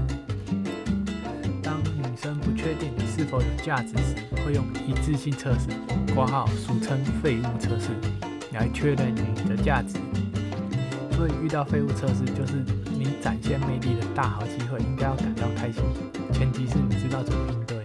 [1.62, 5.68] 当女生不确定你是否有价值时，会用一致性测试
[6.14, 7.90] （括号俗称废物测试）
[8.54, 9.98] 来确认你的价值。
[11.14, 12.64] 所以遇到废物测试，就是
[12.98, 15.82] 你展现魅力的大好机会，应该要感到开心。
[16.32, 17.84] 前提是你知道怎么应对。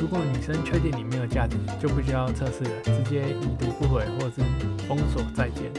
[0.00, 4.40] 如果女生确定你没有价值，就不需要测试了，直接已读不回或是
[4.88, 5.70] 封锁再见。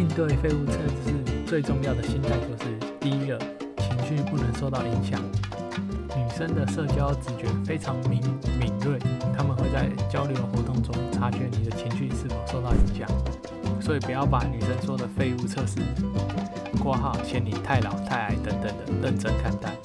[0.00, 0.72] 应对废物测
[1.04, 3.38] 试最重要的心态就是：第一个，
[3.76, 5.20] 情绪不能受到影响。
[6.16, 8.18] 女生的社交直觉非常敏
[8.58, 8.98] 敏锐，
[9.36, 13.06] 她们会在交流活动中察觉你的情绪是否受到影响，
[13.78, 15.80] 所以不要把女生说的废物测试
[16.82, 19.76] 括号嫌你太老太矮等等的认真看待。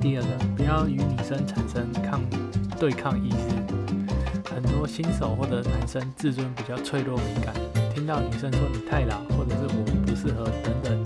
[0.00, 2.20] 第二个，不要与女生产生抗
[2.78, 4.54] 对抗意识。
[4.54, 7.54] 很多新手或者男生自尊比较脆弱敏感，
[7.94, 11.04] 听到女生说你太老，或者是我们不适合等等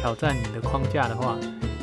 [0.00, 1.36] 挑战你的框架的话，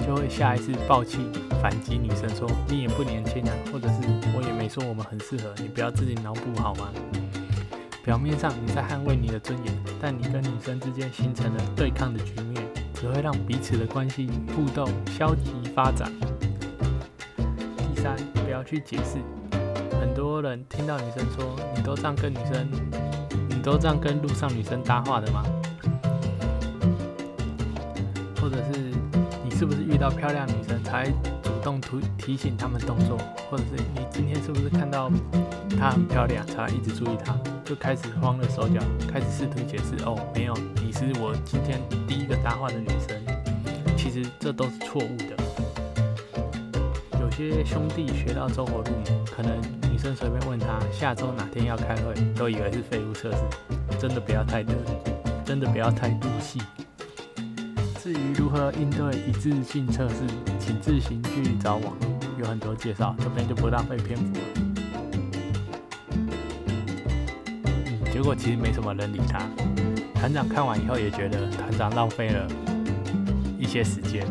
[0.05, 1.29] 就会下一次暴气
[1.61, 3.95] 反击女生说你也不年轻啊，或者是
[4.35, 6.89] 我也没说我们很适合，你不要自己脑补好吗？
[8.03, 12.61] 表面上你在捍卫你的尊严，但你跟女生之间形成了对抗的局面，
[12.93, 16.11] 只会让彼此的关系互动消极发展。
[17.77, 19.19] 第三，不要去解释。
[20.01, 22.69] 很多人听到女生说：“你都这样跟女生，
[23.63, 25.43] 都这样跟路上女生搭话的吗？”
[28.39, 28.91] 或者是
[29.43, 31.09] 你是不是遇到漂亮女生才
[31.41, 33.17] 主动提提醒他们动作？
[33.49, 35.09] 或者是你今天是不是看到
[35.79, 37.33] 她很漂亮才一直注意她？
[37.63, 40.53] 就开始慌了手脚，开始试图解释：“哦，没有，
[40.83, 43.17] 你是我今天第一个搭话的女生。”
[43.95, 45.33] 其实这都是错误的。
[47.21, 49.57] 有些兄弟学到走火入魔，可能
[50.03, 53.37] 生随便问他下周哪天要开会，都以为是废物测试。
[53.97, 54.73] 真的不要太得，
[55.45, 56.61] 真的不要太入戏。
[58.01, 60.15] 至于如何应对一致性测试，
[60.59, 64.41] 请自行去找网络，有很多介绍，这边就不浪费篇幅了。
[66.11, 69.39] 嗯，结果其实没什么人理他。
[70.15, 72.45] 团长看完以后也觉得团长浪费了
[73.57, 74.27] 一些时间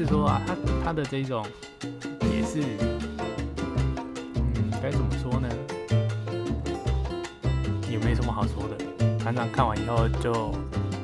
[0.00, 1.44] 是说啊，他他的这种
[2.22, 2.62] 也是，
[4.34, 5.46] 嗯，该怎么说呢？
[7.90, 9.18] 也没什么好说的。
[9.18, 10.32] 团长看完以后就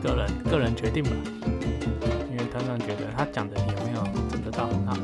[0.03, 1.11] 个人个人决定吧，
[2.31, 4.97] 因为团长觉得他讲的也没有真的到很好。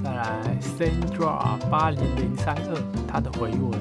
[0.00, 3.72] 再来，Sandra 八零零三二他的回文，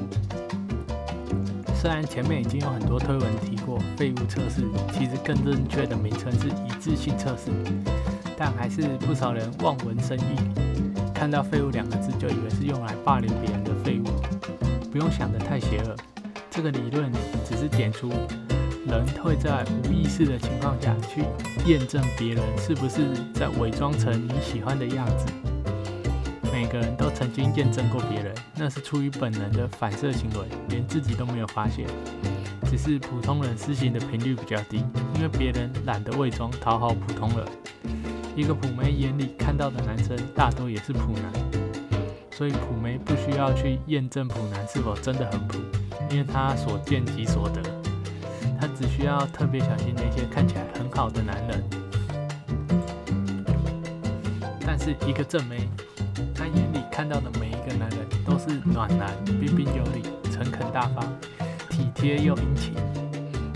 [1.87, 4.61] 虽然前面已经有很多推文提过废物测试，
[4.91, 7.49] 其实更正确的名称是一致性测试，
[8.35, 10.35] 但还是不少人望文生义，
[11.15, 14.89] 看到废物两个字就以为是用来霸凌别人的废物。
[14.91, 15.95] 不用想得太邪恶，
[16.51, 17.09] 这个理论
[17.45, 18.09] 只是点出
[18.85, 21.23] 人会在无意识的情况下去
[21.65, 25.25] 验证别人是不是在伪装成你喜欢的样子。
[26.77, 31.85] 人都曾经验证过别人，那是出于本能的反射行为，连自己都没有发现。
[32.69, 34.83] 只是普通人施行的频率比较低，
[35.15, 37.45] 因为别人懒得伪装讨好普通人。
[38.35, 41.31] 一个普妹眼里看到的男生，大多也是普男。
[42.31, 45.57] 所以普梅不需要去验证普男是否真的很普，
[46.11, 47.61] 因为他所见即所得，
[48.61, 51.63] 他只需要特别小心那些看起来很好的男人。
[54.63, 55.67] 但是一个正妹，
[56.37, 61.03] 她眼里看到的每一个男人都是暖男，彬彬有礼，诚恳大方，
[61.69, 62.73] 体贴又殷勤。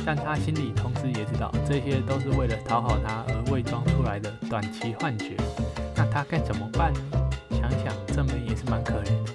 [0.04, 5.38] 但她心里同时也知道，这些都是为了讨好他而伪装出来的短期幻觉。
[5.96, 7.00] 那她该怎么办呢？
[8.14, 9.32] 正妹也是蛮可怜的，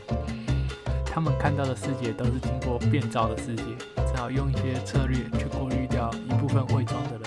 [1.07, 3.63] 他们看到的世界都是经过变造的世界，
[3.97, 7.23] 只好用一些策略去过滤掉一部分伪装的人，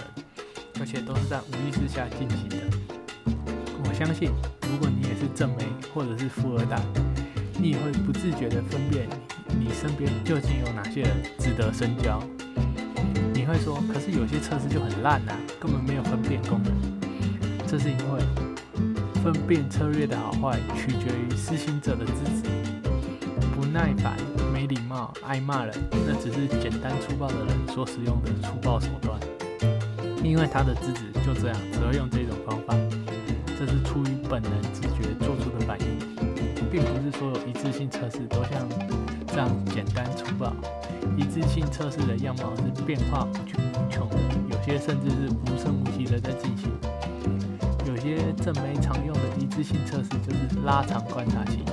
[0.80, 2.58] 而且都是在无意识下进行的。
[3.84, 4.32] 我相信，
[4.72, 6.80] 如果你也是正妹或者是富二代，
[7.60, 9.08] 你也会不自觉地分辨
[9.60, 12.22] 你身边究竟有哪些人值得深交。
[13.34, 17.68] 你会说，可是有些测试就很烂啊，根本没有分辨功能。
[17.68, 18.22] 这是因为。
[19.22, 22.50] 分辨策略的好坏，取决于施行者的资质。
[23.54, 24.16] 不耐烦、
[24.54, 25.76] 没礼貌、爱骂人，
[26.08, 29.20] 那只是简单粗暴的人所使用的粗暴手段。
[30.24, 32.74] 因为他的资质就这样，只会用这种方法。
[34.30, 35.86] 本能直觉做出的反应，
[36.72, 38.70] 并不是所有一致性测试都像
[39.28, 40.54] 这样简单粗暴。
[41.18, 43.34] 一致性测试的样貌是变化无
[43.90, 44.16] 穷的，
[44.52, 46.70] 有些甚至是无声无息的在进行。
[47.88, 51.64] 有些正媒常用的一致性测试就是拉长观察期，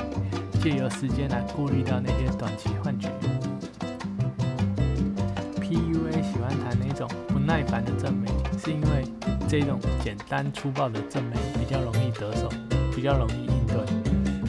[0.63, 3.11] 借由时间来过滤掉那些短期幻觉。
[5.61, 8.26] PUA 喜欢谈那种不耐烦的正媒，是因为
[9.49, 12.49] 这种简单粗暴的正媒比较容易得手，
[12.95, 13.77] 比较容易应对。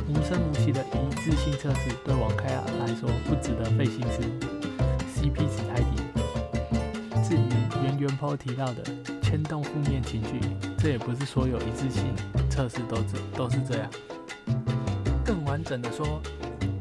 [0.07, 4.23] 无声无息的一致性测试对王开啊来说不值得费心思
[5.15, 6.01] ，CP 值太低。
[7.23, 7.49] 至于
[7.83, 8.83] 原原 po 提到的。
[9.29, 10.39] 牵动负面情绪，
[10.77, 12.15] 这也不是所有一致性
[12.49, 13.89] 测试都这都是这样。
[15.25, 16.21] 更完整的说，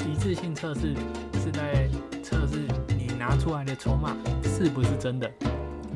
[0.09, 0.95] 一致性测试
[1.43, 1.89] 是在
[2.23, 2.61] 测试
[2.97, 5.29] 你拿出来的筹码是不是真的。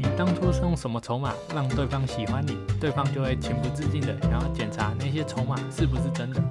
[0.00, 6.42] 你当初是用什么筹码让对方喜欢你，对方就会情不自禁的想要检查那些筹码是不是真的。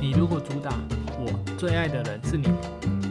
[0.00, 0.72] 你如果主打
[1.18, 2.48] 我最爱的人是你。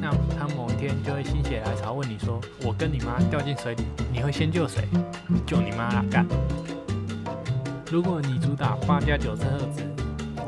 [0.02, 4.88] 那他某一天就会心血来潮问你说：“我跟你妈掉进水里，你会先救谁？
[5.46, 6.06] 救你妈啦！
[6.10, 6.26] 干！”
[7.92, 9.44] 如果你主打八加九测
[9.76, 9.84] 试，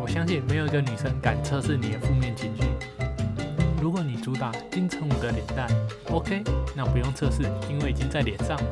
[0.01, 2.51] 我相信没有一个女生敢测试你的负面情。
[3.92, 5.68] 如果你主打金城武的脸蛋
[6.12, 6.42] ，OK，
[6.74, 8.64] 那不用测试，因为已经在脸上了。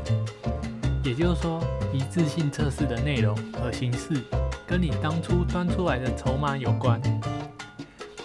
[1.03, 1.61] 也就是说，
[1.91, 4.23] 一致性测试的内容和形式
[4.65, 7.01] 跟你当初端出来的筹码有关。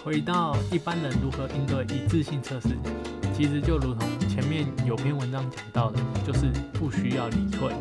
[0.05, 2.69] 回到一般人如何应对一致性测试，
[3.35, 7.73] 其实就如同前面有篇文章讲到的，就是不需要理会。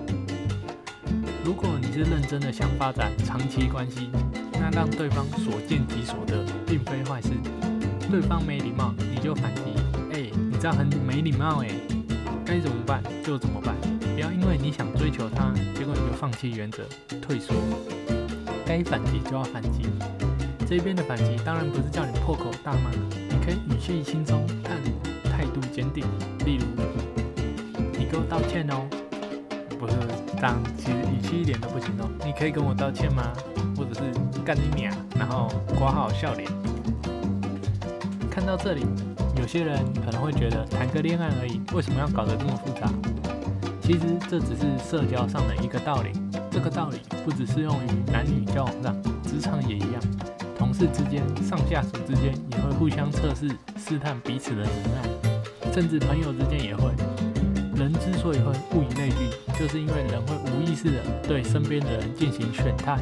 [1.45, 4.11] 如果你是认真的想发展长期关系，
[4.55, 7.29] 那让对方所见即所得，并非坏事。
[8.11, 8.95] 对方没礼貌，
[9.25, 9.63] 就反击，
[10.13, 11.71] 哎，你这样很没礼貌哎，
[12.45, 13.75] 该怎么办就怎么办，
[14.15, 16.83] 不要因为你想追求他，结果你就放弃原则
[17.23, 17.55] 退缩。
[18.67, 19.89] 该反击就要反击。
[20.69, 24.77] 这边的反击当然不是叫你破口大骂，你可以语气轻松，但
[25.33, 26.05] 态度坚定。
[26.45, 26.67] 例如，
[27.99, 28.87] 你给我道歉哦，
[29.79, 29.95] 不是
[30.37, 32.11] 这样，其实语气一点都不行动。
[32.27, 33.33] 你可以跟我道歉吗？
[33.75, 34.03] 或者是
[34.45, 35.49] 干你娘，然后
[35.79, 36.47] 挂号笑脸。
[38.35, 38.85] 看到这里，
[39.37, 42.91] 有些人可能会觉得谈个恋爱而已，为什么要搞得这么复杂？
[43.81, 46.11] 其实这只是社交上的一个道理，
[46.51, 50.03] 这个道理不只适用于男女交往上，职场也一样，
[50.59, 56.91] 同事之间、上下属之间也会互相测试、试探彼此的能耐，甚至朋友之间也会。
[57.77, 62.99] 人之所以会物以类聚，就是因为人会无意识的对身边的人进行选态，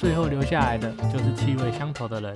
[0.00, 2.34] 最后留下来的就是气味相投的人。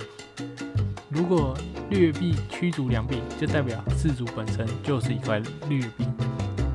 [1.09, 1.57] 如果
[1.89, 6.05] 劣币驱逐良币，就代表事主本身就是一块劣币。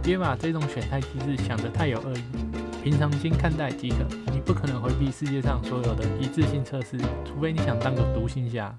[0.03, 2.23] 别把这种选态机制想得太有恶意，
[2.83, 3.99] 平常心看待即可。
[4.33, 8.75] 你不可能回避世界上所有的一致性测试，除非你想当个独行侠。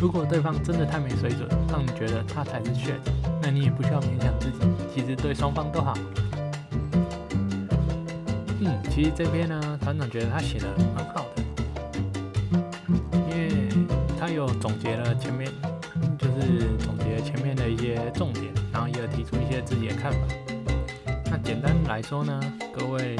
[0.00, 3.00] 如果对方真的太没水准，让你觉得他才是 shit，
[3.42, 4.58] 那你也不需要勉强自己。
[4.94, 5.92] 其实对双方都好。
[8.60, 11.35] 嗯，其实这篇呢，团长觉得他写的蛮好的，
[14.36, 15.50] 有总结了前面，
[16.18, 20.18] 就是总结前面的一些重点，然后也有提出一些自己的看法。
[21.30, 22.38] 那简单来说呢，
[22.70, 23.16] 各位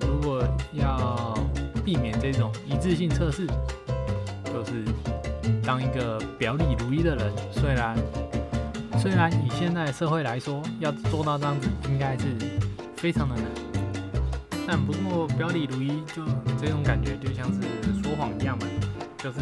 [0.00, 1.38] 如果要
[1.84, 3.46] 避免这种一致性测试，
[4.46, 4.84] 就是
[5.62, 7.94] 当一个表里如一的人，虽然
[8.98, 12.24] 虽然以现在社会来说，要做到这样子，应该是
[12.96, 13.44] 非常的难。
[14.66, 16.24] 但不过表里如一，就
[16.58, 17.60] 这种感觉就像是
[18.02, 18.66] 说谎一样嘛，
[19.24, 19.38] 就是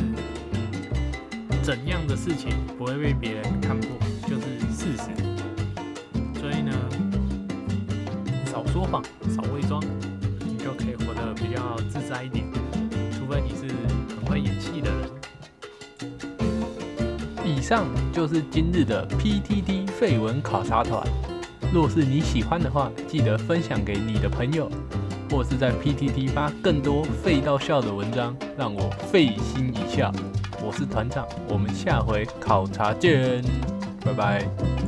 [1.60, 3.90] 怎样的事情不会被别人看破，
[4.28, 5.10] 就是事实。
[6.38, 6.72] 所以呢，
[8.46, 9.82] 少说谎，少伪装，
[10.46, 12.44] 你就可以活得比较自在一点。
[13.10, 13.74] 除非你是
[14.14, 15.10] 很会演戏的人。
[17.44, 21.04] 以上就是今日的 PTT 废文考察团。
[21.74, 24.70] 若是你喜欢的话，记得分享给你的朋友，
[25.32, 30.12] 或是在 PTT 发更多废到笑的文章，让我费心一笑。
[30.62, 33.42] 我是团长，我们下回考察见，
[34.04, 34.81] 拜拜。